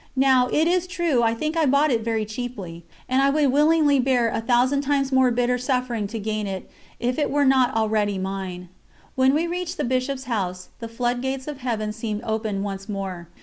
[0.17, 3.99] Now, it is true, I think I bought it very cheaply, and I would willingly
[3.99, 6.67] bear a thousand times more bitter suffering to gain it,
[6.99, 8.69] if it were not already mine.
[9.13, 13.27] When we reached the Bishop's house, the floodgates of Heaven seemed open once more.